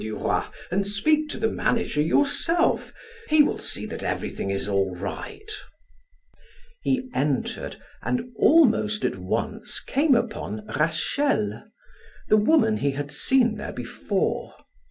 [0.01, 2.91] Duroy, and speak to the manager yourself;
[3.29, 5.51] he will see that everything is all right."
[6.81, 11.65] He entered and almost at once came upon Rachel,
[12.29, 14.55] the woman he had seen there before.